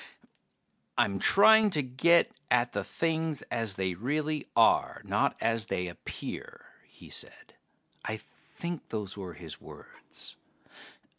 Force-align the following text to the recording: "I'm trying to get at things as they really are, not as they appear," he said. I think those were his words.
"I'm 0.97 1.19
trying 1.19 1.69
to 1.69 1.83
get 1.83 2.31
at 2.49 2.73
things 2.87 3.43
as 3.51 3.75
they 3.75 3.93
really 3.93 4.47
are, 4.55 5.03
not 5.05 5.37
as 5.39 5.67
they 5.67 5.87
appear," 5.87 6.65
he 6.87 7.07
said. 7.11 7.53
I 8.03 8.17
think 8.55 8.89
those 8.89 9.15
were 9.15 9.35
his 9.35 9.61
words. 9.61 10.37